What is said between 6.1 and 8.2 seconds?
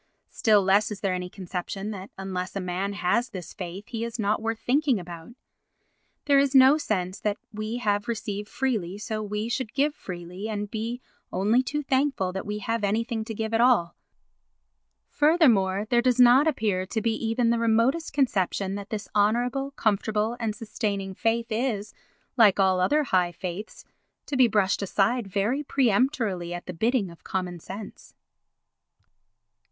There is no sense that as we have